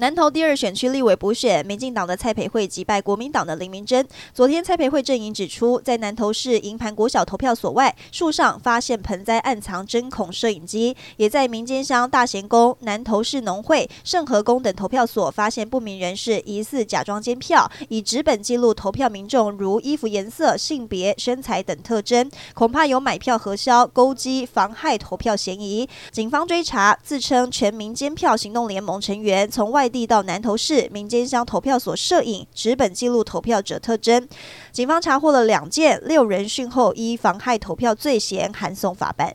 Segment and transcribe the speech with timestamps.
[0.00, 4.06] 南投第二选区立委补选，民进党的蔡培慧击败国民党的林明珍。
[4.32, 25.88] 昨天，蔡培慧阵营指出，在南投市营盘国小投票所外树上发现盆栽暗藏针孔摄影机，也在民间乡大贤宫、南投市农会、圣和宫等投票所发现不明人士疑似假装监票，以纸本记录投票民众如衣服颜色、性别、身材等特征，恐怕有买票核销、勾机、妨害投票嫌疑。
[26.12, 34.28] 警方追查自称全民监票行动联盟成员，从外地到南投市民间乡投票所摄影纸本记录投票者特征，
[34.70, 39.34] 警方查获了两件，六人讯后依妨害投票罪嫌函送法办。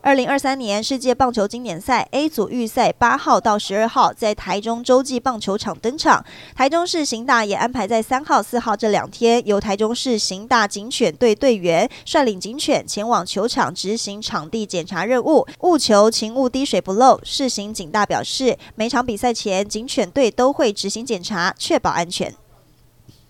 [0.00, 6.22] 二零二三年世界棒球经典赛 A 组预赛八号到十二号在台中洲际棒球场登场，
[6.54, 17.18] 台中市刑大也安排在三号、四号这两天，由台中市刑大警犬队队员率领警犬前往球场执行场地检查任务，务求勤务滴水不漏。
[17.24, 22.34] 市刑警大表示，每场比赛前警犬队都会执行检查，确保安全。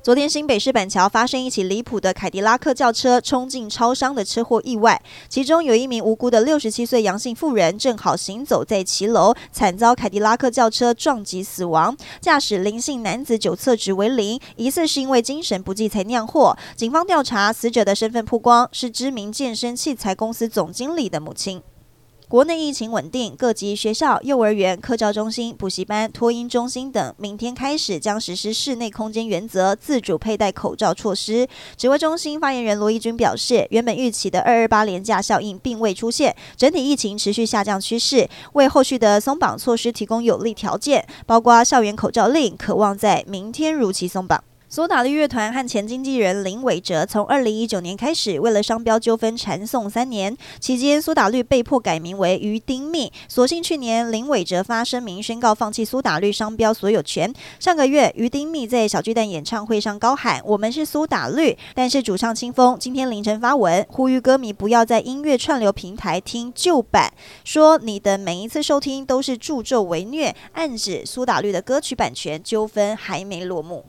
[0.00, 11.96] 昨天新北市板桥发生一起离谱的凯迪拉克轿车冲进超商的车祸意外，其中有一名无辜的六十七岁杨姓妇人正好行走在骑楼，惨遭凯迪拉克轿车撞击死亡。
[12.20, 16.56] 驾驶林姓男子酒测值为零，疑似是因为精神不济才酿祸。
[16.76, 21.60] 警方调查死者的身份曝光，是知名健身器材公司总经理的母亲。
[22.28, 31.48] 国内疫情稳定，各级学校、幼儿园、课教中心、补习班、托婴中心等，明天开始将实施室内空间原则，自主佩戴口罩措施。
[31.78, 44.44] 指挥中心发言人罗一军表示，原本预期的二二八连假效应并未出现，整体疫情持续下降趋势，为后续的松绑措施提供有利条件，包括校园口罩令，可望在明天如期松绑。
[44.70, 53.10] 苏打绿乐团和前经纪人林伟哲从二零一九年开始为了商标纠纷缠讼三年，期间苏打绿被迫改名为鱼丁密。
[53.28, 57.32] 所幸去年林伟哲发声明宣告放弃苏打绿商标所有权。
[57.58, 67.10] 上个月于丁密在小巨蛋演唱会上高喊“我们是苏打绿”，但是主唱清风今天凌晨发文呼吁歌迷不要在音乐串流平台听旧版，
[67.42, 73.86] 说你的每一次收听都是助纣为虐，暗指苏打绿的歌曲版权纠纷还没落幕。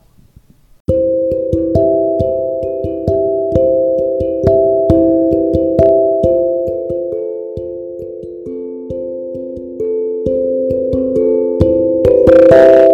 [12.51, 12.88] you.